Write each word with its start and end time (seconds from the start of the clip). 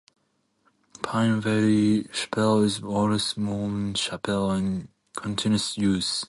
Pine 1.03 1.39
Valley 1.41 2.05
Chapel 2.05 2.63
is 2.63 2.79
the 2.79 2.87
oldest 2.87 3.37
Mormon 3.37 3.93
chapel 3.93 4.49
in 4.51 4.87
continuous 5.13 5.77
use. 5.77 6.19